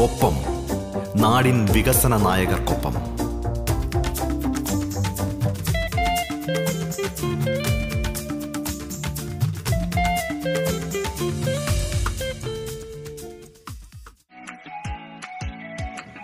[0.00, 0.36] ഒപ്പം.
[1.20, 2.94] നാടിൻ വികസന നായകർക്കൊപ്പം.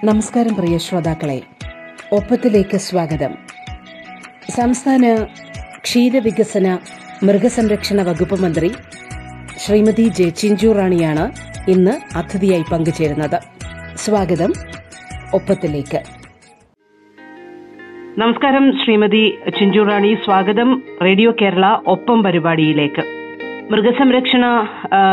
[0.05, 1.43] നമസ്കാരം പ്രിയ ശ്രോതാക്കളെ.
[2.13, 3.35] ഒപ്പത്തിലേക്ക് സ്വാഗതം.
[4.57, 5.27] സംസ്ഥാന
[5.77, 6.79] ക്ഷീരവികസന
[7.23, 8.75] മൃഗസംരക്ഷണ വകുപ്പ് മന്ത്രി
[9.59, 13.39] ശ്രീമതി ജെ ചിഞ്ചു റാണിയാണ് ഇന്ന് അതിഥിയായി പങ്കുചേരുന്നത്.
[13.97, 14.53] സ്വാഗതം
[15.35, 16.01] ഒപ്പത്തിലേക്ക്.
[18.19, 23.03] നമസ്കാരം ശ്രീമതി ചിഞ്ചുറാണി സ്വാഗതം റേഡിയോ കേരള ഒപ്പം പരിപാടിയിലേക്ക്.
[23.71, 24.67] മൃഗസംരക്ഷണ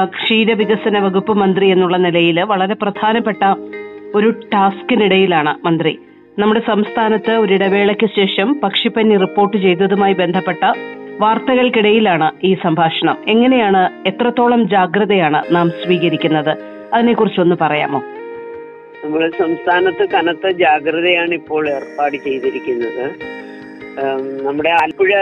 [0.05, 3.43] ക്ഷീരവികസന വകുപ്പ് മന്ത്രി എന്നുള്ള നിലയിൽ വളരെ പ്രധാനപ്പെട്ട
[4.15, 5.99] ഒരു ടാസ്കിനിടയിലാണ് മന്ത്രി.
[6.39, 10.63] നമ്മുടെ സംസ്ഥാനത്ത് ഒരിടവേളയ്ക്ക് ശേഷം പക്ഷിപ്പനി റിപ്പോർട്ട് ചെയ്തതുമായി ബന്ധപ്പെട്ട
[11.21, 13.17] വാർത്തകൾക്കിടയിലാണ് ഈ സംഭാഷണം.
[13.27, 16.53] എങ്ങനെയാണ് എത്രത്തോളം ജാഗ്രതയാണ് നാം സ്വീകരിക്കുന്നത്?
[16.93, 17.99] അതിനെക്കുറിച്ചൊന്ന് പറയാമോ?
[19.03, 23.05] നമ്മുടെ സംസ്ഥാനത്ത് കനത്ത ജാഗ്രതയാണ് ഇപ്പോൾ ഏർപ്പാട് ചെയ്തിരിക്കുന്നത്.
[24.47, 25.21] നമ്മുടെ ആലപ്പുഴ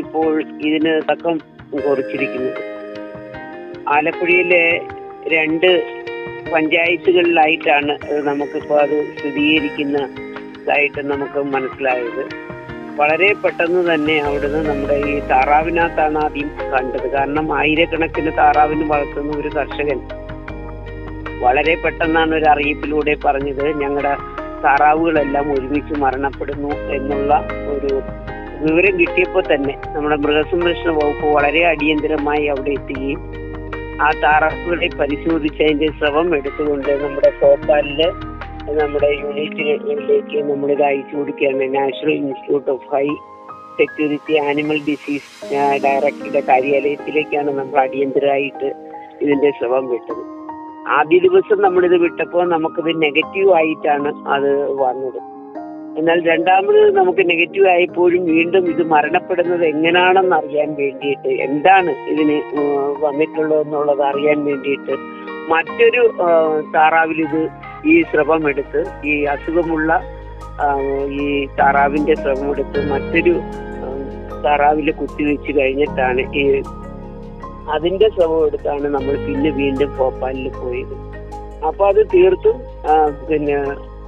[0.00, 1.36] ഇപ്പോൾ ഇതിന് തക്കം
[1.86, 2.58] കുറിച്ചിരിക്കുന്നത്
[3.88, 4.64] ആലപ്പുഴയിലെ
[5.34, 5.70] രണ്ട്
[6.52, 7.92] പഞ്ചായത്തുകളിലായിട്ടാണ്
[8.28, 12.24] നമുക്കിപ്പോൾ അത് സ്ഥിരീകരിക്കുന്നതായിട്ട് നമുക്ക് മനസ്സിലായത്.
[12.98, 17.06] വളരെ പെട്ടെന്ന് തന്നെ അവിടുന്ന് നമ്മുടെ ഈ താറാവിനകത്താണ് ആദ്യം കണ്ടത്.
[17.12, 20.00] കാരണം ആയിരക്കണക്കിന് താറാവിന് വളർത്തുന്ന ഒരു കർഷകൻ
[21.42, 24.14] വളരെ പെട്ടെന്നാണ് ഒരു അറിയിപ്പിലൂടെ പറഞ്ഞത് ഞങ്ങളുടെ
[24.64, 27.32] താറാവുകളെല്ലാം ഒരുമിച്ച് മരണപ്പെടുന്നു എന്നുള്ള
[27.74, 27.92] ഒരു
[28.64, 33.20] വിവരം കിട്ടിയപ്പോൾ തന്നെ നമ്മുടെ മൃഗസംരക്ഷണ വകുപ്പ് വളരെ അടിയന്തരമായി അവിടെ എത്തുകയും
[34.00, 38.00] ആ താറാവുകളെ പരിശോധിച്ച് അതിന്റെ സ്രവം എടുത്തുകൊണ്ട് നമ്മുടെ ഭോപ്പാലിൽ
[38.68, 41.64] നമ്മുടെ യൂണിറ്റിലേക്ക് നമ്മൾ ഇത് അയച്ചു കൊടുക്കുകയാണ്.
[41.76, 43.06] National institute of high
[43.78, 45.30] security animal disease
[45.84, 48.68] ഡയറക്ടറുടെ കാര്യാലയത്തിലേക്കാണ് നമ്മൾ അടിയന്തരമായിട്ട്
[49.22, 50.22] ഇതിന്റെ ശ്രമം വിട്ടത്.
[50.98, 54.50] ആദ്യ ദിവസം നമ്മളിത് വിട്ടപ്പോൾ നമുക്കിത് നെഗറ്റീവ് ആയിട്ടാണ് അത്
[54.82, 55.20] വന്നത്.
[56.00, 62.36] എന്നാൽ രണ്ടാമത് നമുക്ക് നെഗറ്റീവ് ആയപ്പോഴും വീണ്ടും ഇത് മരണപ്പെടുന്നത് എങ്ങനെയാണെന്ന് അറിയാൻ വേണ്ടിയിട്ട് എന്താണ് ഇതിന്
[63.06, 64.96] വന്നിട്ടുള്ളതെന്നുള്ളത് അറിയാൻ വേണ്ടിയിട്ട്
[65.52, 66.02] മറ്റൊരു
[66.74, 67.42] താറാവിൽ ഇത്
[67.92, 69.90] ഈ സ്രവം എടുത്ത് ഈ അസുഖമുള്ള
[71.20, 71.26] ഈ
[71.58, 73.34] താറാവിന്റെ സ്രവം എടുത്ത് മറ്റൊരു
[74.44, 76.44] താറാവിൽ കുത്തിവെച്ച് കഴിഞ്ഞിട്ടാണ് ഈ
[77.74, 80.94] അതിന്റെ ശ്രമം എടുത്താണ് നമ്മൾ പിന്നെ വീണ്ടും ഭോപ്പാലിൽ പോയത്.
[81.68, 82.56] അപ്പൊ അത് തീർത്തും
[83.28, 83.56] പിന്നെ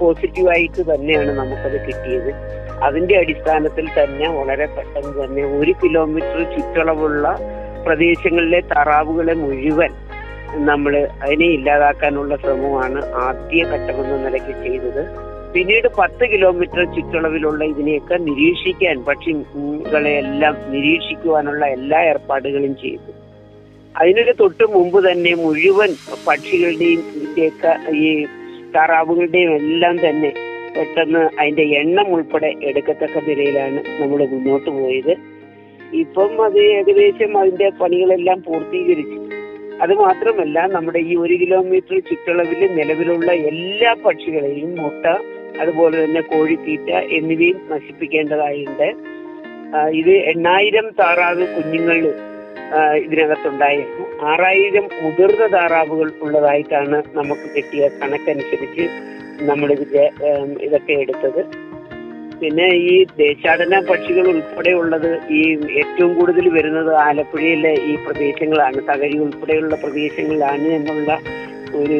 [0.00, 2.30] പോസിറ്റീവായിട്ട് തന്നെയാണ് നമുക്കത് കിട്ടിയത്.
[2.86, 7.26] അതിന്റെ അടിസ്ഥാനത്തിൽ തന്നെ വളരെ പെട്ടെന്ന് തന്നെ ഒരു കിലോമീറ്റർ ചുറ്റളവുള്ള
[7.84, 9.92] പ്രദേശങ്ങളിലെ താറാവുകളെ മുഴുവൻ
[10.54, 15.32] നമ്മൾ അതിനെ ഇല്ലാതാക്കാനുള്ള ശ്രമമാണ് ആദ്യ ഘട്ടമെന്ന നിലയ്ക്ക് ചെയ്തത്.
[15.54, 23.12] പിന്നീട് പത്ത് കിലോമീറ്റർ ചുറ്റളവിലുള്ള ഇതിനെയൊക്കെ നിരീക്ഷിക്കാൻ പക്ഷികളെ എല്ലാം നിരീക്ഷിക്കുവാനുള്ള എല്ലാ ഏർപ്പാടുകളും ചെയ്തു.
[24.00, 25.90] അതിനൊരു തൊട്ട് മുമ്പ് തന്നെ മുഴുവൻ
[26.26, 27.02] പക്ഷികളുടെയും
[27.94, 28.26] ഈ
[28.76, 30.32] താറാവുകളുടെയും എല്ലാം തന്നെ
[30.76, 35.16] പെട്ടെന്ന് അതിന്റെ എണ്ണം ഉൾപ്പെടെ എടുക്കത്തക്ക നിലയിലാണ് നമ്മൾ മുന്നോട്ട് പോയത്.
[35.92, 39.21] ഇപ്പം അത് ഏകദേശം അതിന്റെ പണികളെല്ലാം പൂർത്തീകരിച്ചു.
[39.82, 45.04] അത് മാത്രമല്ല നമ്മുടെ ഈ ഒരു കിലോമീറ്റർ ചുറ്റളവിൽ നിലവിലുള്ള എല്ലാ പക്ഷികളെയും മുട്ട
[45.58, 46.88] അതുപോലെ തന്നെ കോഴിത്തീറ്റ
[47.18, 48.88] എന്നിവയും നശിപ്പിക്കേണ്ടതായിട്ടുണ്ട്
[49.74, 51.98] ആ, ഇത് എണ്ണായിരം താറാവ് കുഞ്ഞുങ്ങൾ
[53.02, 54.04] ഇതിനകത്തുണ്ടായിരുന്നു.
[54.22, 58.84] ആറായിരം മുതിർന്ന താറാവുകൾ ഉള്ളതായിട്ടാണ് നമുക്ക് കിട്ടിയ കണക്കനുസരിച്ച്
[59.42, 59.68] നമ്മൾ
[60.62, 61.40] ഇതൊക്കെ എടുത്തത്.
[62.42, 65.42] പിന്നെ ഈ ദേശാടന പക്ഷികൾ ഉൾപ്പെടെയുള്ളത് ഈ
[65.80, 68.78] ഏറ്റവും കൂടുതൽ വരുന്നത് ആലപ്പുഴയിലെ ഈ പ്രദേശങ്ങളാണ്.
[68.90, 71.10] തകഴി ഉൾപ്പെടെയുള്ള പ്രദേശങ്ങളിലാണ് എന്നുള്ള
[71.74, 71.98] ഒരു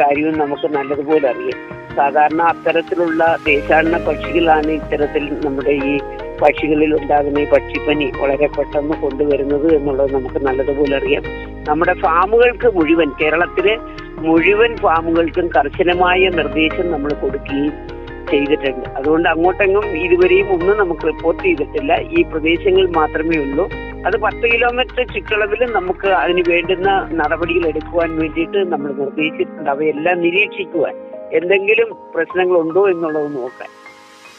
[0.00, 1.60] കാര്യവും നമുക്ക് നല്ലതുപോലെ അറിയാം.
[1.96, 5.98] സാധാരണ അത്തരത്തിലുള്ള ദേശാടന പക്ഷികളാണ് ഇത്തരത്തിൽ നമ്മുടെ ഈ
[6.42, 11.24] പക്ഷികളിൽ ഉണ്ടാകുന്ന ഈ പക്ഷിപ്പനി വളരെ പെട്ടെന്ന് കൊണ്ടുവരുന്നത് എന്നുള്ളത് നമുക്ക് നല്ലതുപോലെ അറിയാം.
[11.68, 13.76] നമ്മുടെ ഫാമുകൾക്ക് മുഴുവൻ കേരളത്തിലെ
[14.18, 17.93] മുഴുവൻ ഫാമുകൾക്കും കർശനമായ നിർദ്ദേശം നമ്മൾ കൊടുക്കുകയും
[18.30, 18.88] ചെയ്തിട്ടുണ്ട്.
[18.96, 21.92] അതുകൊണ്ട് അങ്ങോട്ടെങ്ങും ഇതുവരെയും ഒന്നും നമുക്ക് റിപ്പോർട്ട് ചെയ്തിട്ടില്ല.
[22.18, 23.68] ഈ പ്രദേശങ്ങളിൽ മാത്രമേ ഉള്ളൂ.
[24.06, 29.70] അത് പത്ത് കിലോമീറ്റർ ചുറ്റളവിൽ നമുക്ക് അതിന് വേണ്ടുന്ന നടപടികൾ എടുക്കുവാൻ വേണ്ടിയിട്ട് നമ്മൾ നിർദ്ദേശിച്ചിട്ടുണ്ട്.
[29.70, 30.94] അവയെല്ലാം നിരീക്ഷിക്കുവാൻ.
[31.32, 33.70] എന്തെങ്കിലും പ്രശ്നങ്ങൾ ഉണ്ടോ എന്നുള്ളത് നോക്കാൻ.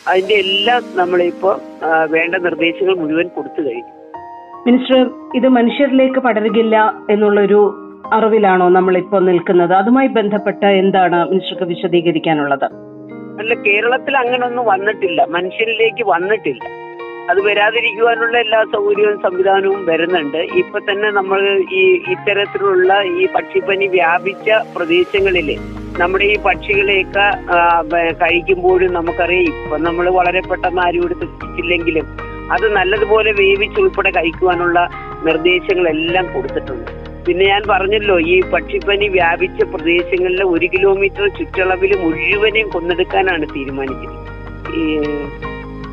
[0.08, 1.60] അതിന്റെ എല്ലാം നമ്മളിപ്പോ
[2.12, 3.94] വേണ്ട നിർദ്ദേശങ്ങൾ മുഴുവൻ കൊടുത്തു കഴിഞ്ഞു.
[4.68, 5.00] മിനിസ്റ്റർ
[5.36, 7.62] ഇത് മനുഷ്യരിലേക്ക് പടരുകില്ല എന്നുള്ളൊരു
[8.14, 9.74] അറിവിലാണോ നമ്മൾ ഇപ്പോൾ നിൽക്കുന്നത്?
[9.74, 12.68] അതുമായി ബന്ധപ്പെട്ട് എന്താണ് മിനിസ്റ്റർക്ക് വിശദീകരിക്കാനുള്ളത്?
[13.40, 15.22] അല്ല കേരളത്തിൽ അങ്ങനൊന്നും വന്നിട്ടില്ല.
[15.36, 16.64] മനുഷ്യരിലേക്ക് വന്നിട്ടില്ല.
[17.32, 20.42] അത് വരാതിരിക്കുവാനുള്ള എല്ലാ സൗകര്യവും സംവിധാനവും വരുന്നുണ്ട്.
[20.62, 21.42] ഇപ്പൊ തന്നെ നമ്മൾ
[21.80, 21.82] ഈ
[22.14, 25.50] ഇത്തരത്തിലുള്ള ഈ പക്ഷിപ്പനി വ്യാപിച്ച പ്രദേശങ്ങളിൽ
[26.02, 27.26] നമ്മുടെ ഈ പക്ഷികളെയൊക്കെ
[28.22, 31.28] കഴിക്കുമ്പോഴും നമുക്കറിയാം ഇപ്പൊ നമ്മൾ വളരെ പെട്ടെന്ന് ആരും എടുത്ത്
[31.62, 32.08] ഇല്ലെങ്കിലും
[32.56, 34.80] അത് നല്ലതുപോലെ വേവിച്ച് ഉൾപ്പെടെ കഴിക്കുവാനുള്ള
[35.28, 36.92] നിർദ്ദേശങ്ങളെല്ലാം കൊടുത്തിട്ടുണ്ട്.
[37.28, 44.32] പിന്നെ ഞാൻ പറഞ്ഞല്ലോ ഈ പക്ഷിപ്പനി വ്യാപിച്ച പ്രദേശങ്ങളിലെ ഒരു കിലോമീറ്റർ ചുറ്റളവിൽ മുഴുവനെയും കൊന്നെടുക്കാനാണ് തീരുമാനിച്ചിരിക്കുന്നത്
[44.76, 44.86] ഈ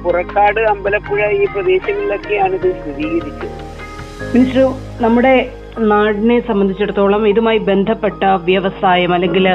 [0.03, 3.59] പുറക്കാട് അമ്പലപ്പുഴ ഈ പ്രദേശങ്ങളിലൊക്കെയാണ് ഇത് സ്ഥിരീകരിച്ചത്.
[4.35, 4.65] മിനിസ്റ്റർ
[5.01, 5.35] നമ്മുടെ
[5.89, 9.47] നാടിനെ സംബന്ധിച്ചിടത്തോളം ഇതുമായി ബന്ധപ്പെട്ട വ്യവസായം അല്ലെങ്കിൽ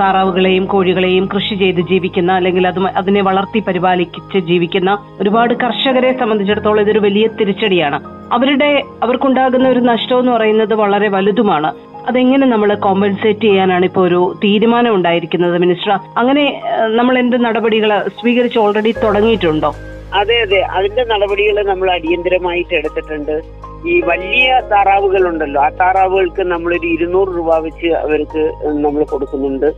[0.00, 6.98] താറാവുകളെയും കോഴികളെയും കൃഷി ചെയ്ത് ജീവിക്കുന്ന അല്ലെങ്കിൽ അത് അതിനെ വളർത്തി പരിപാലിച്ച് ജീവിക്കുന്ന ഒരുപാട് കർഷകരെ സംബന്ധിച്ചിടത്തോളം ഇതൊരു
[6.98, 8.00] വലിയ തിരിച്ചടിയാണ്.
[8.32, 11.72] അവരുടെ അവർക്കുണ്ടാകുന്ന ഒരു നഷ്ടം എന്ന് പറയുന്നത് വളരെ വലുതുമാണ്.
[12.06, 15.98] അതെങ്ങനെ നമ്മൾ കോമ്പൻസേറ്റ് ചെയ്യാനാണ് ഇപ്പോൾ ഒരു തീരുമാനം ഉണ്ടായിരിക്കുന്നത് മിനിസ്റ്റർ?
[16.16, 19.74] അങ്ങനെ നമ്മൾ എന്ത് നടപടികൾ സ്വീകരിച്ച് ഓൾറെഡി തുടങ്ങിയിട്ടുണ്ടോ?
[20.14, 20.60] അതെ അതെ.
[20.60, 23.64] അതിന്റെ നടപടികൾ നമ്മൾ അടിയന്തരമായിട്ട് എടുത്തിട്ടുണ്ട്.
[23.92, 28.42] ഈ വലിയ താറാവുകൾ ഉണ്ടല്ലോ ആ താറാവുകൾക്ക് നമ്മളൊരു ഇരുന്നൂറ് രൂപ വെച്ച് അവർക്ക്
[28.84, 29.68] നമ്മൾ കൊടുക്കുന്നുണ്ട്.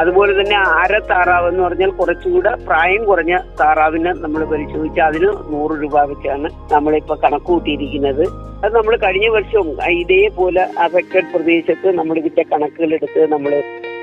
[0.00, 6.04] അതുപോലെ തന്നെ അര താറാവ് എന്ന് പറഞ്ഞാൽ കുറച്ചുകൂടെ പ്രായം കുറഞ്ഞ താറാവിന് നമ്മൾ പരിശോധിച്ച് അതിന് നൂറ് രൂപ
[6.10, 8.24] വെച്ചാണ് നമ്മളിപ്പോ കണക്ക് കൂട്ടിയിരിക്കുന്നത്
[8.64, 9.68] അത് നമ്മൾ കഴിഞ്ഞ വർഷവും
[10.02, 13.52] ഇതേപോലെ അഫക്റ്റഡ് പ്രദേശത്ത് നമ്മൾ ഇതിന്റെ കണക്കുകൾ എടുത്ത് നമ്മൾ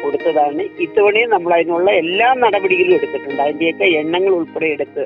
[0.04, 0.64] കൊടുത്തതാണ്.
[0.86, 3.42] ഇത്തവണയും നമ്മൾ അതിനുള്ള എല്ലാ നടപടികളും എടുത്തിട്ടുണ്ട്.
[3.46, 5.04] അതിന്റെയൊക്കെ എണ്ണങ്ങൾ ഉൾപ്പെടെ എടുത്ത്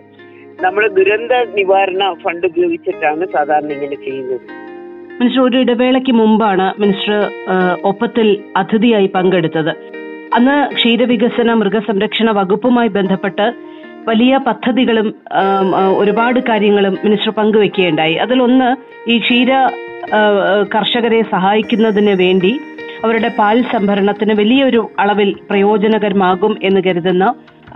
[0.64, 4.42] നമ്മൾ ദുരന്ത നിവാരണ ഫണ്ട് ഉപയോഗിച്ചിട്ടാണ് സാധാരണ ഇങ്ങനെ ചെയ്യുന്നത്.
[5.20, 7.20] മിനിസ്റ്റർ ഒരു ഇടവേളയ്ക്ക് മുമ്പാണ് മിനിസ്റ്റർ
[7.90, 8.28] ഒപ്പത്തിൽ
[8.58, 9.72] അതിഥിയായി പങ്കെടുത്തത്.
[10.38, 13.48] അന്ന് ക്ഷീരവികസന മൃഗസംരക്ഷണ വകുപ്പുമായി ബന്ധപ്പെട്ട്
[14.10, 15.08] വലിയ പദ്ധതികളും
[15.98, 18.16] ഒരുപാട് കാര്യങ്ങളും മിനിസ്റ്റർ പങ്കുവെക്കുകയുണ്ടായി.
[18.16, 18.70] അതിലൊന്ന്
[19.12, 19.52] ഈ ക്ഷീര
[20.76, 22.52] കർഷകരെ സഹായിക്കുന്നതിന് വേണ്ടി
[23.04, 27.26] അവരുടെ പാൽ സംഭരണത്തിന് വലിയൊരു അളവിൽ പ്രയോജനകരമാകും എന്ന് കരുതുന്ന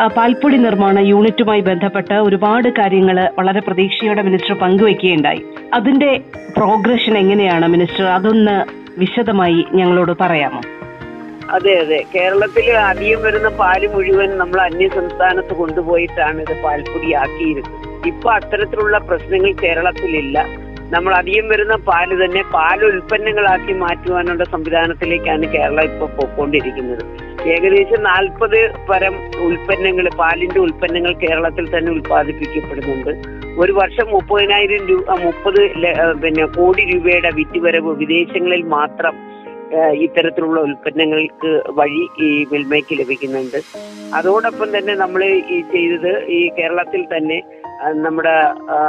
[0.07, 5.43] പാൽപ്പൊടി നിർമ്മാണ യൂണിറ്റുമായി ബന്ധപ്പെട്ട് ഒരുപാട് കാര്യങ്ങൾ വളരെ പ്രതീക്ഷയോടെ മിനിസ്റ്റർ പങ്കുവെക്കുകയുണ്ടായി.
[5.73, 6.21] അതിന്റെ
[6.57, 8.05] പ്രോഗ്രഷൻ എങ്ങനെയാണ് മിനിസ്റ്റർ?
[8.05, 8.65] അതൊന്ന്
[8.99, 10.61] വിശദമായി ഞങ്ങളോട് പറയാമോ?
[11.51, 12.05] അതെ അതെ.
[12.15, 18.07] കേരളത്തിൽ അധികം വരുന്ന പാൽ മുഴുവൻ നമ്മൾ അന്യ സംസ്ഥാനത്ത് കൊണ്ടുപോയിട്ടാണ് ഇത് പാൽപ്പൊടിയാക്കിയിരുന്നത്.
[18.07, 20.45] ഇപ്പൊ അത്തരത്തിലുള്ള പ്രശ്നങ്ങൾ കേരളത്തിലില്ല.
[20.93, 27.03] നമ്മൾ അധികം വരുന്ന പാൽ തന്നെ പാൽ ഉൽപ്പന്നങ്ങളാക്കി മാറ്റുവാനുള്ള സംവിധാനത്തിലേക്കാണ് കേരളം ഇപ്പൊ പോയിക്കൊണ്ടിരിക്കുന്നത്.
[27.53, 28.57] ഏകദേശം നാൽപ്പത്
[28.89, 29.15] പരം
[29.47, 33.11] ഉൽപ്പന്നങ്ങൾ പാലിന്റെ ഉൽപ്പന്നങ്ങൾ കേരളത്തിൽ തന്നെ ഉൽപ്പാദിപ്പിക്കപ്പെടുന്നുണ്ട്.
[33.61, 35.61] ഒരു വർഷം മുപ്പതിനായിരം രൂപ മുപ്പത്
[36.23, 39.15] പിന്നെ കോടി രൂപയുടെ വിറ്റുവരവ് വിദേശങ്ങളിൽ മാത്രം
[39.75, 43.59] ഇത്തരത്തിലുള്ള ഉൽപ്പന്നങ്ങൾക്ക് വഴി ഈ മിൽമയ്ക്ക് ലഭിക്കുന്നുണ്ട്.
[44.15, 47.41] അതോടൊപ്പം തന്നെ നമ്മൾ ഈ ചെയ്തത് ഈ കേരളത്തിൽ തന്നെ
[48.05, 48.35] നമ്മുടെ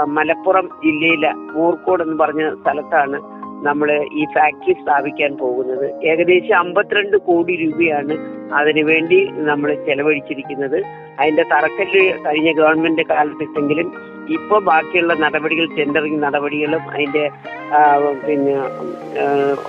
[0.04, 3.18] മലപ്പുറം ജില്ലയിലെ മൂർക്കോട് എന്ന് പറഞ്ഞ സ്ഥലത്താണ്
[3.66, 6.04] നമ്മൾ ഈ ഫാക്ടറി സ്ഥാപിക്കാൻ പോകുന്നത്.
[6.04, 8.14] ഏകദേശം അമ്പത്തിരണ്ട് കോടി രൂപയാണ്
[8.54, 9.18] അതിനുവേണ്ടി
[9.50, 10.78] നമ്മൾ ചെലവഴിച്ചിരിക്കുന്നത്.
[11.20, 17.30] അതിന്റെ തറക്കല്ല് കഴിഞ്ഞ ഗവൺമെന്റ് കാലത്തിട്ടെങ്കിലും ഇപ്പൊ ബാക്കിയുള്ള നടപടികൾ ടെൻഡറിങ് നടപടികളും അതിന്റെ
[18.26, 18.54] പിന്നെ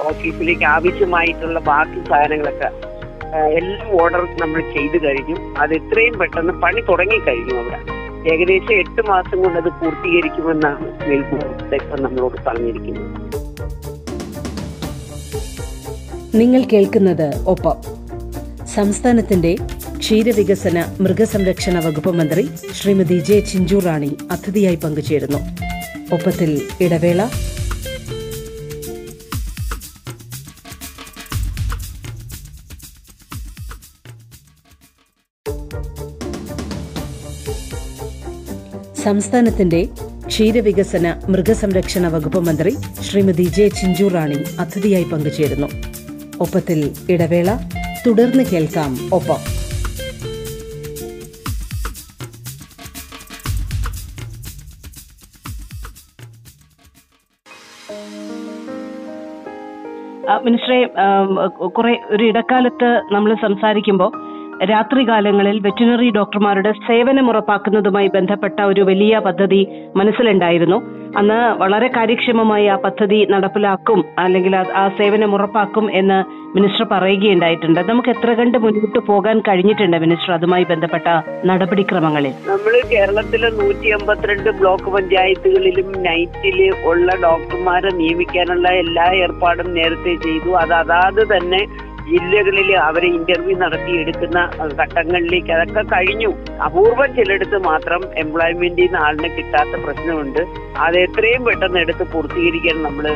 [0.10, 2.70] ഓഫീസിലേക്ക് ആവശ്യമായിട്ടുള്ള ബാക്കി സാധനങ്ങളൊക്കെ
[3.60, 5.36] എല്ലാം ഓർഡർ നമ്മൾ ചെയ്തു കഴിഞ്ഞു.
[5.58, 7.80] അത് എത്രയും പെട്ടെന്ന് പണി തുടങ്ങി കഴിഞ്ഞു അവിടെ.
[8.34, 13.10] ഏകദേശം എട്ട് മാസം കൊണ്ട് അത് പൂർത്തീകരിക്കുമെന്നാണ് മേൽഭൂമത്തെ ഇപ്പം നമ്മളോട് പറഞ്ഞിരിക്കുന്നത്.
[16.36, 17.78] നിങ്ങൾ കേൾക്കുന്നത് ഒപ്പം.
[18.76, 19.56] സംസ്ഥാനത്തിന്റെ
[20.04, 22.50] ക്ഷീരവികസന മൃഗസംരക്ഷണ വകുപ്പ് മന്ത്രി
[22.82, 25.38] ശ്രീമതി ജെ ചിഞ്ചു റാണി അതിഥിയായി പങ്കുചേരുന്നു.
[26.14, 27.28] ഒപ്പത്തിൽ ഇടവേള.
[39.04, 39.90] സംസ്ഥാനത്തിന്റെ
[40.28, 45.68] ക്ഷീരവികസന മൃഗസംരക്ഷണ വകുപ്പ് മന്ത്രി ശ്രീമതി ജെ ചിഞ്ചു റാണി അതിഥിയായി പങ്കുചേരുന്നു.
[46.40, 47.58] ഒപ്പത്തിൽ ഇടവേള.
[48.08, 49.53] തുടർന്ന് കേൾക്കാം ഒപ്പം.
[60.46, 60.90] മിനിസ്റ്ററെ
[61.68, 64.12] കുറെ ഒരു ഇടക്കാലത്ത് നമ്മൾ സംസാരിക്കുമ്പോൾ
[64.66, 71.03] രാത്രികാലങ്ങളിൽ വെറ്റിനറി ഡോക്ടർമാരുടെ സേവനം ഉറപ്പാക്കുന്നതുമായി ബന്ധപ്പെട്ട ഒരു വലിയ പദ്ധതി മനസ്സിലുണ്ടായിരുന്നു.
[71.20, 76.18] അന്ന് വളരെ കാര്യക്ഷമമായി ആ പദ്ധതി നടപ്പിലാക്കും അല്ലെങ്കിൽ ആ സേവനം ഉറപ്പാക്കും എന്ന്
[76.56, 77.80] മിനിസ്റ്റർ പറയുകയുണ്ടായിട്ടുണ്ട്.
[77.90, 81.08] നമുക്ക് എത്ര കണ്ട് മുന്നോട്ട് പോകാൻ കഴിഞ്ഞിട്ടുണ്ട് മിനിസ്റ്റർ അതുമായി ബന്ധപ്പെട്ട
[81.46, 82.34] നടപടിക്രമങ്ങളിൽ?
[82.50, 90.52] നമ്മൾ കേരളത്തിലെ നൂറ്റി അമ്പത്തിരണ്ട് ബ്ലോക്ക് പഞ്ചായത്തുകളിലും നൈറ്റിൽ ഉള്ള ഡോക്ടർമാരെ നിയമിക്കാനുള്ള എല്ലാ ഏർപ്പാടും നേരത്തെ ചെയ്തു.
[90.64, 91.62] അത് അതാത് തന്നെ
[92.08, 94.40] ജില്ലകളിൽ അവരെ ഇന്റർവ്യൂ നടത്തി എടുക്കുന്ന
[94.84, 96.32] ഘട്ടങ്ങളിലേക്ക് അതൊക്കെ കഴിഞ്ഞു.
[96.68, 100.42] അപൂർവം ചിലയിടത്ത് മാത്രം എംപ്ലോയ്മെന്റിൽ നിന്ന് ആളിനെ കിട്ടാത്ത പ്രശ്നമുണ്ട്.
[100.86, 103.08] അത് എത്രയും പെട്ടെന്ന് എടുത്ത് പൂർത്തീകരിക്കാൻ നമ്മൾ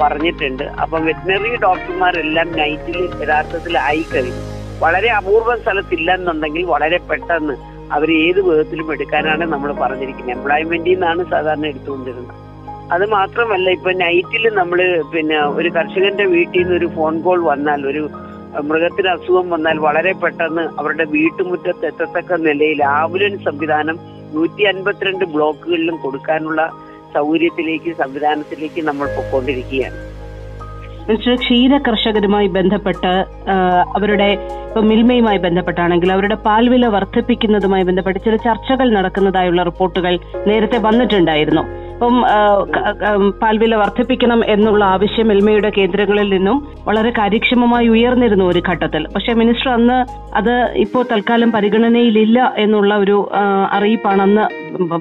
[0.00, 0.64] പറഞ്ഞിട്ടുണ്ട്.
[0.82, 4.42] അപ്പം വെറ്റിനറി ഡോക്ടർമാരെല്ലാം നൈറ്റിൽ യഥാർത്ഥത്തിൽ ആയി കഴിഞ്ഞു.
[4.84, 7.54] വളരെ അപൂർവ സ്ഥലത്തില്ല എന്നുണ്ടെങ്കിൽ വളരെ പെട്ടെന്ന്
[7.92, 10.34] അവർ ഏത് വിധത്തിലും എടുക്കാനാണ് നമ്മൾ പറഞ്ഞിരിക്കുന്നത്.
[10.38, 12.34] എംപ്ലോയ്മെന്റിൽ നിന്നാണ് സാധാരണ എടുത്തുകൊണ്ടിരുന്നത്.
[12.94, 14.78] അത് മാത്രമല്ല ഇപ്പൊ നൈറ്റിൽ നമ്മൾ
[15.12, 18.02] പിന്നെ ഒരു കർഷകന്റെ വീട്ടിൽ നിന്ന് ഒരു ഫോൺ കോൾ വന്നാൽ ഒരു
[18.62, 23.98] മൃഗത്തിന് അസുഖം വന്നാൽ വളരെ പെട്ടെന്ന് അവരുടെ വീട്ടുമുറ്റത്ത് എത്തത്തക്ക നിലയിൽ ആംബുലൻസ് സംവിധാനം
[24.34, 26.62] നൂറ്റി അൻപത്തിരണ്ട് ബ്ലോക്കുകളിലും കൊടുക്കാനുള്ള
[27.14, 30.00] സൗകര്യത്തിലേക്ക് സംവിധാനത്തിലേക്ക് നമ്മൾ പൊക്കോണ്ടിരിക്കുകയാണ്
[31.08, 33.12] മിസ്റ്റർ ക്ഷീര കർഷകരുമായി ബന്ധപ്പെട്ട്
[33.96, 34.26] അവരുടെ
[34.68, 41.85] ഇപ്പൊ മിൽമയുമായി ബന്ധപ്പെട്ടാണെങ്കിൽ അവരുടെ പാൽവില വർദ്ധിപ്പിക്കുന്നതുമായി ബന്ധപ്പെട്ട് ചില ചർച്ചകൾ നടക്കുന്നതായുള്ള റിപ്പോർട്ടുകൾ നേരത്തെ വന്നിട്ടുണ്ടായിരുന്നു.
[42.00, 49.06] ക- പാൽവില വർദ്ധിപ്പിക്കണം എന്നുള്ള ആവശ്യം മിൽമയുടെ കേന്ദ്രങ്ങളിൽ നിന്നും വളരെ കാര്യക്ഷമമായി ഉയർന്നിരുന്നു ഒരു ഘട്ടത്തിൽ.
[49.14, 53.30] പക്ഷെ മിനിസ്റ്റർ അന്ന് അത് ഇപ്പോൾ തൽക്കാലം പരിഗണനയിലില്ല എന്നുള്ള ഒരു
[53.72, 54.44] അറിയിപ്പാണ് അന്ന്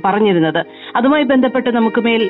[0.06, 0.66] പറഞ്ഞിരുന്നത്.
[0.96, 2.30] അതുമായി ബന്ധപ്പെട്ട് നമുക്ക് മേൽ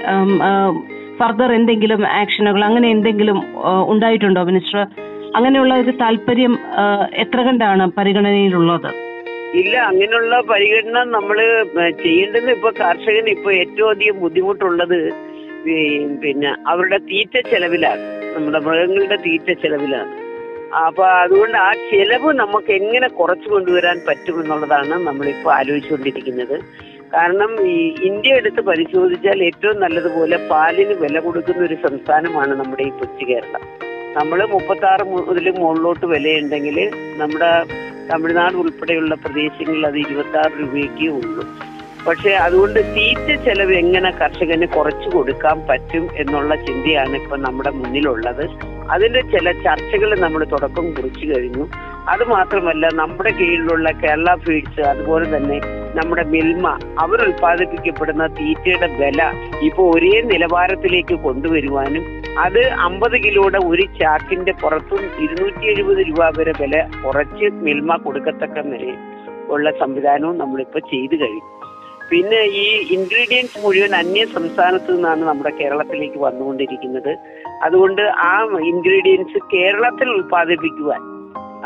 [1.19, 3.43] ഫർദർ എന്തെങ്കിലും ആക്ഷനുകൾ അങ്ങനെ എന്തെങ്കിലും
[3.87, 4.87] ഉണ്ടായിട്ടുണ്ടോ മിനിസ്റ്റർ?
[5.35, 6.57] അങ്ങനെയുള്ള ഒരു താല്പര്യം
[7.13, 9.04] എത്ര കണ്ടാണ് പരിഗണനയിലുള്ളത്?
[9.59, 11.37] ഇല്ല അങ്ങനെയുള്ള പരിഗണന നമ്മൾ
[12.03, 14.99] ചെയ്യേണ്ടത് ഇപ്പൊ കർഷകന് ഇപ്പൊ ഏറ്റവും അധികം ബുദ്ധിമുട്ടുള്ളത്
[16.23, 18.03] പിന്നെ അവരുടെ തീറ്റ ചെലവിലാണ്.
[18.33, 20.11] നമ്മുടെ മൃഗങ്ങളുടെ തീറ്റ ചെലവിലാണ്.
[20.85, 26.55] അപ്പൊ അതുകൊണ്ട് ആ ചെലവ് നമുക്ക് എങ്ങനെ കുറച്ചു കൊണ്ടുവരാൻ പറ്റും എന്നുള്ളതാണ് നമ്മളിപ്പോ ആലോചിച്ചുകൊണ്ടിരിക്കുന്നത്.
[27.15, 27.77] കാരണം ഈ
[28.09, 33.63] ഇന്ത്യ എടുത്ത് പരിശോധിച്ചാൽ ഏറ്റവും നല്ലതുപോലെ പാലിന് വില കൊടുക്കുന്ന ഒരു സംസ്ഥാനമാണ് നമ്മുടെ ഈ കൊച്ചു കേരളം.
[34.17, 36.77] നമ്മൾ മുപ്പത്തി ആറ് മുതൽ മുകളിലോട്ട് വിലയുണ്ടെങ്കിൽ
[37.21, 37.51] നമ്മുടെ
[38.11, 41.45] തമിഴ്നാട് ഉൾപ്പെടെയുള്ള പ്രദേശങ്ങളിൽ അത് ഇരുപത്തി ആറ് രൂപയ്ക്കേ ഉള്ളൂ.
[42.07, 48.43] പക്ഷെ അതുകൊണ്ട് തീറ്റ ചെലവ് എങ്ങനെ കർഷകന് കുറച്ചു കൊടുക്കാൻ പറ്റും എന്നുള്ള ചിന്തയാണ് ഇപ്പൊ നമ്മുടെ മുന്നിലുള്ളത്.
[48.91, 51.69] അതിന്റെ ചില ചർച്ചകൾ നമ്മൾ തുടക്കം കുറിച്ചു കഴിഞ്ഞു.
[52.09, 55.57] അത് മാത്രമല്ല നമ്മുടെ കീഴിലുള്ള കേരള ഫീഡ്സ് അതുപോലെ തന്നെ
[55.95, 56.67] നമ്മുടെ മിൽമ
[56.99, 59.21] അവർ ഉൽപ്പാദിപ്പിക്കപ്പെടുന്ന തീറ്റയുടെ വില
[59.61, 62.05] ഇപ്പോൾ ഒരേ നിലവാരത്തിലേക്ക് കൊണ്ടുവരുവാനും
[62.43, 68.97] അത് അമ്പത് കിലോയുടെ ഒരു ചാക്കിന്റെ പുറത്തും ഇരുന്നൂറ്റി എഴുപത് രൂപ വരെ വില കുറച്ച് മിൽമ കൊടുക്കത്തക്ക നിലയിൽ
[69.55, 71.43] ഉള്ള സംവിധാനവും നമ്മളിപ്പോ ചെയ്തു കഴിഞ്ഞു.
[72.09, 72.65] പിന്നെ ഈ
[72.95, 77.11] ഇൻഗ്രീഡിയൻസ് മുഴുവൻ അന്യ സംസ്ഥാനത്തു നിന്നാണ് നമ്മുടെ കേരളത്തിലേക്ക് വന്നുകൊണ്ടിരിക്കുന്നത്.
[77.65, 78.33] അതുകൊണ്ട് ആ
[78.71, 81.03] ഇൻഗ്രീഡിയൻസ് കേരളത്തിൽ ഉൽപ്പാദിപ്പിക്കുവാൻ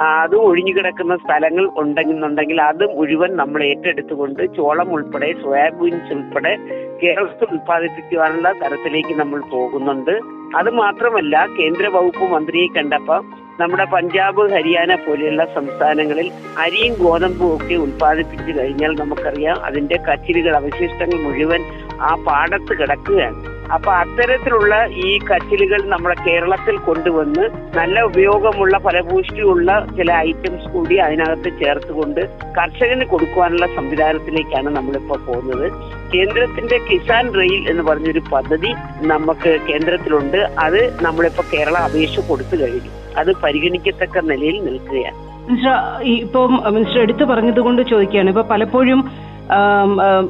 [0.03, 6.53] അത് ഒഴിഞ്ഞു കിടക്കുന്ന സ്ഥലങ്ങൾ ഉണ്ടെന്നുണ്ടെങ്കിൽ അത് മുഴുവൻ നമ്മൾ ഏറ്റെടുത്തുകൊണ്ട് ചോളം ഉൾപ്പെടെ സോയാബീൻസ് ഉൾപ്പെടെ
[7.01, 10.13] കേരളത്തിൽ ഉൽപ്പാദിപ്പിക്കുവാനുള്ള തരത്തിലേക്ക് നമ്മൾ പോകുന്നുണ്ട്.
[10.55, 13.19] അത് മാത്രമല്ല കേന്ദ്ര വകുപ്പ് മന്ത്രിയെ കണ്ടപ്പോൾ
[13.59, 16.27] നമ്മുടെ പഞ്ചാബ് ഹരിയാന പോലെയുള്ള സംസ്ഥാനങ്ങളിൽ
[16.57, 21.63] അരിയും ഗോതമ്പും ഒക്കെ ഉൽപ്പാദിപ്പിച്ചു കഴിഞ്ഞാൽ നമുക്കറിയാം അതിന്റെ കച്ചിലുകൾ അവശിഷ്ടങ്ങൾ മുഴുവൻ
[22.01, 23.59] ആ പാടത്ത് കിടക്കുകയാണ്.
[23.73, 27.43] അപ്പൊ അത്തരത്തിലുള്ള ഈ കച്ചിലുകൾ നമ്മുടെ കേരളത്തിൽ കൊണ്ടുവന്ന്
[27.77, 32.21] നല്ല ഉപയോഗമുള്ള ഫലഭൂഷ്ടിയുള്ള ചില ഐറ്റംസ് കൂടി അതിനകത്ത് ചേർത്തുകൊണ്ട്
[32.57, 35.71] കർഷകന് കൊടുക്കുവാനുള്ള സംവിധാനത്തിലേക്കാണ് നമ്മളിപ്പോ പോകുന്നത്.
[36.15, 40.37] കേന്ദ്രത്തിന്റെ കിസാൻ റെയിൽ എന്ന് പറഞ്ഞൊരു പദ്ധതി നമുക്ക് കേന്ദ്രത്തിലുണ്ട്.
[40.37, 42.91] അത് നമ്മളിപ്പോ കേരള അപേക്ഷ കൊടുത്തു കഴിഞ്ഞു.
[43.17, 45.17] അത് പരിഗണിക്കത്തക്ക നിലയിൽ നിൽക്കുകയാണ്.
[45.49, 48.29] മിനിസ്റ്റർ ഇപ്പം മിനിസ്റ്റർ എടുത്തു പറഞ്ഞത് കൊണ്ട് ചോദിക്കുകയാണ്.
[48.29, 49.28] ഇപ്പൊ പലപ്പോഴും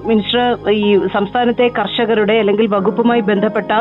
[0.10, 3.72] മിനിസ്റ്റർ ഈ സംസ്ഥാനത്തെ കർഷകരുടെ അല്ലെങ്കിൽ വകുപ്പുമായി ബന്ധപ്പെട്ട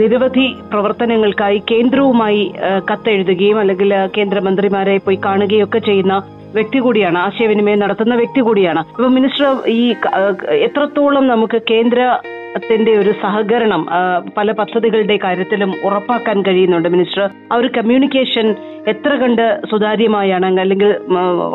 [0.00, 2.42] നിരവധി പ്രവർത്തനങ്ങൾക്കായി കേന്ദ്രവുമായി
[2.90, 6.16] കത്തെഴുതുകയും അല്ലെങ്കിൽ കേന്ദ്രമന്ത്രിമാരെ പോയി കാണുകയും ഒക്കെ ചെയ്യുന്ന
[6.56, 8.80] വ്യക്തി കൂടിയാണ് ആശയവിനിമയം നടത്തുന്ന വ്യക്തി കൂടിയാണ്.
[8.96, 9.48] അപ്പൊ മിനിസ്റ്റർ
[9.78, 9.82] ഈ
[10.66, 13.82] എത്രത്തോളം നമുക്ക് കേന്ദ്രത്തിന്റെ ഒരു സഹകരണം
[14.36, 17.26] പല പദ്ധതികളുടെ കാര്യത്തിലും ഉറപ്പാക്കാൻ കഴിയുന്നുണ്ട് മിനിസ്റ്റർ?
[17.52, 18.46] ആ ഒരു കമ്മ്യൂണിക്കേഷൻ
[18.94, 20.90] എത്ര കണ്ട് സുതാര്യമായാണ് അല്ലെങ്കിൽ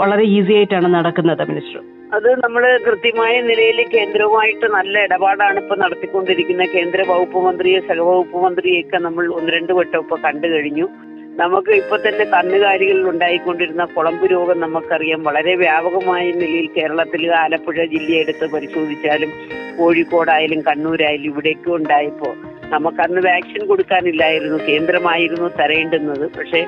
[0.02, 1.82] വളരെ ഈസി ആയിട്ടാണ് നടക്കുന്നത് മിനിസ്റ്റർ?
[2.14, 6.70] അത് നമ്മൾ കൃത്യമായ നിലയിൽ കേന്ദ്രവുമായിട്ട് നല്ല ഇടപാടാണ് ഇപ്പൊ നടത്തിക്കൊണ്ടിരിക്കുന്നത്.
[6.70, 10.88] കേന്ദ്ര വകുപ്പ് മന്ത്രിയെ സഹവകുപ്പ് മന്ത്രിയെയൊക്കെ നമ്മൾ ഒന്ന് രണ്ട് വട്ടം ഇപ്പൊ കണ്ടു കഴിഞ്ഞു.
[11.36, 15.24] നമുക്ക് ഇപ്പൊ തന്നെ കന്നുകാലികളിൽ ഉണ്ടായിക്കൊണ്ടിരുന്ന കുളമ്പ് രോഗം നമുക്കറിയാം.
[15.24, 19.32] വളരെ വ്യാപകമായ നിലയിൽ കേരളത്തിൽ ആലപ്പുഴ ജില്ലയെടുത്ത് പരിശോധിച്ചാലും
[19.78, 22.32] കോഴിക്കോടായാലും കണ്ണൂരായാലും ഇവിടേക്കും ഉണ്ടായപ്പോ
[22.74, 24.58] നമുക്കന്ന് വാക്സിൻ കൊടുക്കാനില്ലായിരുന്നു.
[24.70, 26.26] കേന്ദ്രമായിരുന്നു തരേണ്ടുന്നത്.
[26.38, 26.62] പക്ഷേ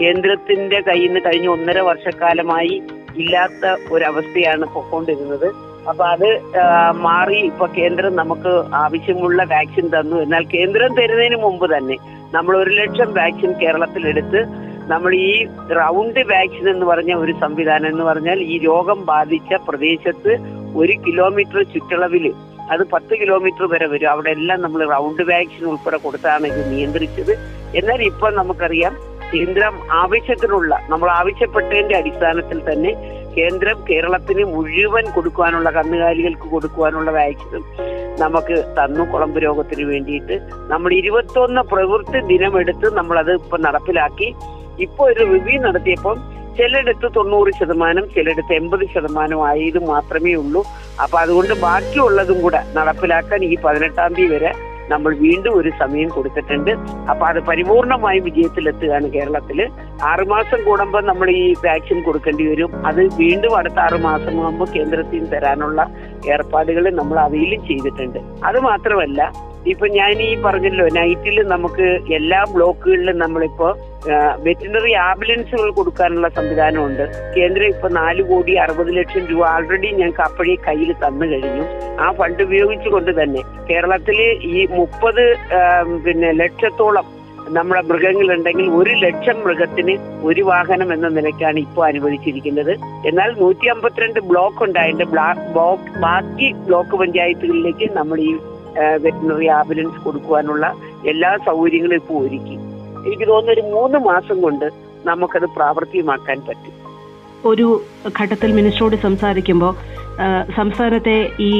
[0.00, 2.74] കേന്ദ്രത്തിന്റെ കയ്യിൽ നിന്ന് കഴിഞ്ഞ ഒന്നര വർഷക്കാലമായി
[3.22, 5.48] ഇല്ലാത്ത ഒരവസ്ഥയാണ് പൊക്കോണ്ടിരുന്നത്.
[5.90, 6.28] അപ്പൊ അത്
[7.06, 8.52] മാറി ഇപ്പൊ കേന്ദ്രം നമുക്ക്
[8.84, 10.16] ആവശ്യമുള്ള വാക്സിൻ തന്നു.
[10.24, 11.96] എന്നാൽ കേന്ദ്രം തരുന്നതിന് മുമ്പ് തന്നെ
[12.36, 14.40] നമ്മൾ ഒരു ലക്ഷം വാക്സിൻ കേരളത്തിൽ എടുത്ത്
[14.92, 15.30] നമ്മൾ ഈ
[15.78, 20.32] റൗണ്ട് വാക്സിൻ എന്ന് പറഞ്ഞ ഒരു സംവിധാനം എന്ന് പറഞ്ഞാൽ ഈ രോഗം ബാധിച്ച പ്രദേശത്ത്
[20.80, 22.26] ഒരു കിലോമീറ്റർ ചുറ്റളവിൽ
[22.74, 24.08] അത് പത്ത് കിലോമീറ്റർ വരെ വരും.
[24.12, 27.32] അവിടെ എല്ലാം നമ്മൾ റൗണ്ട് വാക്സിൻ ഉൾപ്പെടെ കൊടുത്താണ് ഇത് നിയന്ത്രിച്ചത്.
[27.80, 28.94] എന്നാൽ ഇപ്പൊ നമുക്കറിയാം
[29.32, 32.92] കേന്ദ്രം ആവശ്യത്തിനുള്ള നമ്മൾ ആവശ്യപ്പെട്ടതിന്റെ അടിസ്ഥാനത്തിൽ തന്നെ
[33.36, 37.64] കേന്ദ്രം കേരളത്തിന് മുഴുവൻ കൊടുക്കുവാനുള്ള കന്നുകാലികൾക്ക് കൊടുക്കുവാനുള്ള വാക്സിനും
[38.22, 40.36] നമുക്ക് തന്നു കുളമ്പ് രോഗത്തിന് വേണ്ടിയിട്ട്.
[40.72, 44.28] നമ്മൾ ഇരുപത്തൊന്ന് പ്രവൃത്തി ദിനമെടുത്ത് നമ്മളത് ഇപ്പൊ നടപ്പിലാക്കി.
[44.86, 46.16] ഇപ്പൊ ഒരു റിവ്യൂ നടത്തിയപ്പോൾ
[46.58, 50.62] ചിലയിടത്ത് തൊണ്ണൂറ് ശതമാനം ചിലയിടത്ത് എൺപത് ശതമാനം ആയത് മാത്രമേ ഉള്ളൂ.
[51.02, 54.52] അപ്പൊ അതുകൊണ്ട് ബാക്കിയുള്ളതും കൂടെ നടപ്പിലാക്കാൻ ഈ പതിനെട്ടാം തീയതി വരെ
[54.92, 56.72] നമ്മൾ വീണ്ടും ഒരു സമയം കൊടുത്തിട്ടുണ്ട്.
[57.10, 59.60] അപ്പൊ അത് പരിപൂർണമായി വിജയത്തിലെത്തുകയാണ് കേരളത്തിൽ.
[60.10, 62.70] ആറുമാസം കൂടുമ്പോൾ നമ്മൾ ഈ വാക്സിൻ കൊടുക്കേണ്ടി വരും.
[62.90, 65.80] അത് വീണ്ടും അടുത്ത ആറു മാസം ആകുമ്പോൾ കേന്ദ്രത്തിൽ തരാനുള്ള
[66.34, 68.20] ഏർപ്പാടുകൾ നമ്മൾ അവയിലും ചെയ്തിട്ടുണ്ട്.
[68.44, 69.32] അത് മാത്രമല്ല
[69.72, 71.86] ഇപ്പൊ ഞാൻ ഈ പറഞ്ഞല്ലോ നൈറ്റിൽ നമുക്ക്
[72.18, 73.68] എല്ലാ ബ്ലോക്കുകളിലും നമ്മളിപ്പോ
[74.44, 77.04] വെറ്റിനറി ആംബുലൻസുകൾ കൊടുക്കാനുള്ള സംവിധാനമുണ്ട്.
[77.36, 81.64] കേന്ദ്രം ഇപ്പൊ നാല് കോടി അറുപത് ലക്ഷം രൂപ ആൾറെഡി ഞങ്ങൾക്ക് അപ്പോഴേ കയ്യിൽ തന്നു കഴിഞ്ഞു.
[82.04, 84.20] ആ ഫണ്ട് ഉപയോഗിച്ചുകൊണ്ട് തന്നെ കേരളത്തിൽ
[84.54, 85.24] ഈ മുപ്പത്
[86.06, 87.06] പിന്നെ ലക്ഷത്തോളം
[87.56, 89.94] നമ്മുടെ മൃഗങ്ങളുണ്ടെങ്കിൽ ഒരു ലക്ഷം മൃഗത്തിന്
[90.28, 92.72] ഒരു വാഹനം എന്ന നിലയ്ക്കാണ് ഇപ്പോൾ അനുവദിച്ചിരിക്കുന്നത്.
[93.08, 98.32] എന്നാൽ നൂറ്റി അമ്പത്തിരണ്ട് ബ്ലോക്ക് ഉണ്ടായതിന്റെ ബ്ലോക്ക് ബാക്കി ബ്ലോക്ക് പഞ്ചായത്തുകളിലേക്ക് നമ്മൾ ഈ
[99.04, 100.66] വെറ്റിനറി ആംബുലൻസ് കൊടുക്കുവാനുള്ള
[101.12, 102.56] എല്ലാ സൗകര്യങ്ങളും ഇപ്പോൾ ഒരുക്കി.
[103.06, 104.66] എനിക്ക് തോന്നുന്നു ഒരു മൂന്ന് മാസം കൊണ്ട്
[105.10, 106.72] നമുക്കത് പ്രാവർത്തികമാക്കാൻ പറ്റും.
[107.50, 107.66] ഒരു
[108.20, 109.74] ഘട്ടത്തിൽ മിനിസ്റ്ററോട് സംസാരിക്കുമ്പോൾ
[110.56, 111.16] സംസ്ഥാനത്തെ
[111.48, 111.52] ഈ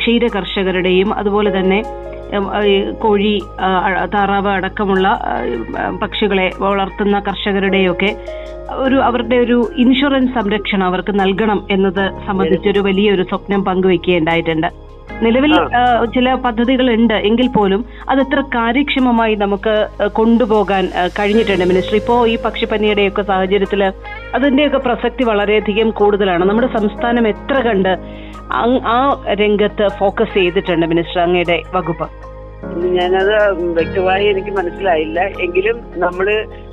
[0.00, 1.78] ക്ഷീര കർഷകരുടെയും അതുപോലെ തന്നെ
[3.04, 3.32] കോഴി
[4.14, 5.06] താറാവ് അടക്കമുള്ള
[6.02, 8.10] പക്ഷികളെ വളർത്തുന്ന കർഷകരുടെയൊക്കെ
[8.84, 14.68] ഒരു അവരുടെ ഒരു ഇൻഷുറൻസ് സംരക്ഷണം അവർക്ക് നൽകണം എന്നത് സംബന്ധിച്ചൊരു വലിയൊരു സ്വപ്നം പങ്കുവെക്കുകയുണ്ടായിട്ടുണ്ട്.
[15.24, 15.52] നിലവിൽ
[16.14, 19.74] ചില പദ്ധതികൾ ഉണ്ട് എങ്കിൽ പോലും അത് എത്ര കാര്യക്ഷമമായി നമുക്ക്
[20.18, 20.84] കൊണ്ടുപോകാൻ
[21.18, 21.64] കഴിഞ്ഞിട്ടുണ്ട്.
[21.64, 23.82] മിനിസ്റ്റർ ഇപ്പോ ഈ പക്ഷിപ്പനിയുടെയൊക്കെ സാഹചര്യത്തിൽ
[24.36, 26.44] അതിന്റെയൊക്കെ പ്രസക്തി വളരെയധികം കൂടുതലാണ്.
[26.50, 27.92] നമ്മുടെ സംസ്ഥാനം എത്ര കണ്ട്
[28.96, 28.98] ആ
[29.42, 32.08] രംഗത്ത് ഫോക്കസ് ചെയ്തിട്ടുണ്ട് മിനിസ്റ്റർ അങ്ങയുടെ വകുപ്പ്?
[32.98, 33.34] ഞാനത്
[33.78, 35.20] വ്യക്തമായി എനിക്ക് മനസ്സിലായില്ല.
[35.46, 36.26] എങ്കിലും നമ്മൾ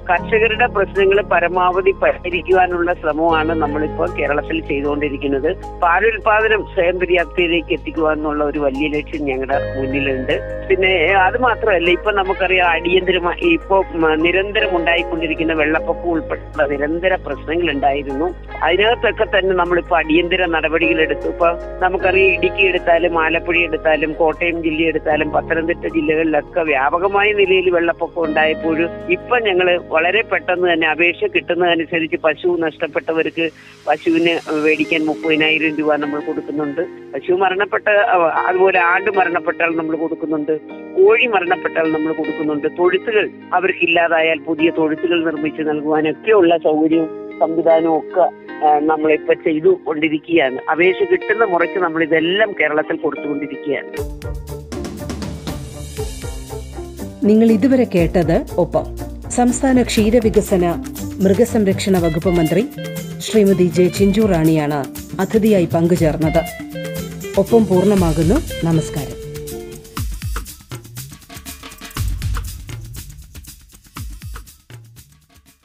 [0.10, 5.50] കർഷകരുടെ പ്രശ്നങ്ങൾ പരമാവധി പരിഹരിക്കുവാനുള്ള ശ്രമമാണ് നമ്മളിപ്പോൾ കേരളത്തിൽ ചെയ്തുകൊണ്ടിരിക്കുന്നത്.
[5.84, 10.36] പാലുൽപാദനം സ്വയം പര്യാപ്തിയിലേക്ക് എത്തിക്കുക എന്നുള്ള ഒരു വലിയ ലക്ഷ്യം ഞങ്ങളുടെ മുന്നിലുണ്ട്.
[10.70, 10.92] പിന്നെ
[11.28, 13.78] അത് മാത്രമല്ല ഇപ്പൊ നമുക്കറിയാം അടിയന്തരമായി ഇപ്പൊ
[14.26, 18.28] നിരന്തരം ഉണ്ടായിക്കൊണ്ടിരിക്കുന്ന വെള്ളപ്പൊക്കം ഉൾപ്പെടെയുള്ള നിരന്തര പ്രശ്നങ്ങൾ ഉണ്ടായിരുന്നു
[18.68, 21.50] അതിനകത്തൊക്കെ തന്നെ നമ്മളിപ്പോ അടിയന്തര നടപടികൾ എടുത്തു ഇപ്പൊ
[21.84, 29.36] നമുക്കറിയാം ഇടുക്കി എടുത്താലും ആലപ്പുഴ എടുത്താലും കോട്ടയം ജില്ല എടുത്താലും പത്തനംതിട്ട ജില്ലകളിലൊക്കെ വ്യാപകമായ നിലയിൽ വെള്ളപ്പൊക്കം ഉണ്ടായപ്പോഴും ഇപ്പൊ
[29.48, 33.46] ഞങ്ങൾ വളരെ പെട്ടെന്ന് തന്നെ അപേക്ഷ കിട്ടുന്നതനുസരിച്ച് പശു നഷ്ടപ്പെട്ടവർക്ക്
[33.88, 34.34] പശുവിന്
[34.66, 36.82] മേടിക്കാൻ മുപ്പതിനായിരം രൂപ നമ്മൾ കൊടുക്കുന്നുണ്ട്.
[37.14, 37.88] പശു മരണപ്പെട്ട
[38.50, 40.54] അതുപോലെ ആട് മരണപ്പെട്ടാൽ നമ്മൾ കൊടുക്കുന്നുണ്ട്.
[40.98, 42.68] കോഴി മരണപ്പെട്ടാൽ നമ്മൾ കൊടുക്കുന്നുണ്ട്.
[42.80, 43.26] തൊഴുത്തുകൾ
[43.60, 47.10] അവർക്ക് ഇല്ലാതായാൽ പുതിയ തൊഴുത്തുകൾ നിർമ്മിച്ച് നൽകുവാനൊക്കെയുള്ള സൗകര്യവും
[47.42, 48.26] സംവിധാനവും ഒക്കെ
[48.90, 50.58] നമ്മളിപ്പോ ചെയ്തു കൊണ്ടിരിക്കുകയാണ്.
[50.72, 53.92] അപേക്ഷ കിട്ടുന്ന മുറയ്ക്ക് നമ്മൾ ഇതെല്ലാം കേരളത്തിൽ കൊടുത്തുകൊണ്ടിരിക്കുകയാണ്.
[57.30, 58.86] നിങ്ങൾ ഇതുവരെ കേട്ടത് ഒപ്പം
[59.36, 60.84] സംസ്ഥാന ക്ഷീരവികസന
[61.20, 62.68] മൃഗസംരക്ഷണ വകുപ്പ് മന്ത്രി
[63.20, 64.80] ശ്രീമതി ജെ ചിഞ്ചു റാണിയാണ്
[65.22, 66.42] അതിഥിയായി പങ്കുചേർന്നത്.
[67.38, 68.66] ഒപ്പം പൂർണമാകുന്നു.
[68.66, 69.21] നമസ്കാരം.